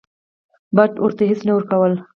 [0.75, 1.91] بت ورته هیڅ نه ورکول.